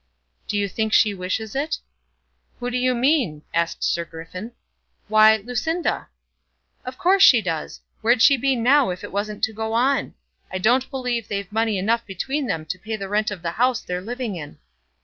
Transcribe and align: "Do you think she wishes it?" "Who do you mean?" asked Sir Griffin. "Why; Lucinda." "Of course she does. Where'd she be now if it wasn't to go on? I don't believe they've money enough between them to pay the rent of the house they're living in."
"Do 0.47 0.57
you 0.57 0.67
think 0.67 0.93
she 0.93 1.13
wishes 1.13 1.55
it?" 1.55 1.77
"Who 2.59 2.71
do 2.71 2.77
you 2.79 2.95
mean?" 2.95 3.43
asked 3.53 3.83
Sir 3.83 4.03
Griffin. 4.03 4.53
"Why; 5.09 5.37
Lucinda." 5.37 6.07
"Of 6.83 6.97
course 6.97 7.21
she 7.21 7.39
does. 7.39 7.81
Where'd 8.01 8.19
she 8.19 8.35
be 8.35 8.55
now 8.55 8.89
if 8.89 9.03
it 9.03 9.11
wasn't 9.11 9.43
to 9.43 9.53
go 9.53 9.73
on? 9.73 10.15
I 10.51 10.57
don't 10.57 10.89
believe 10.89 11.27
they've 11.27 11.51
money 11.51 11.77
enough 11.77 12.03
between 12.07 12.47
them 12.47 12.65
to 12.65 12.79
pay 12.79 12.95
the 12.95 13.09
rent 13.09 13.29
of 13.29 13.43
the 13.43 13.51
house 13.61 13.81
they're 13.81 14.01
living 14.01 14.35
in." 14.35 14.57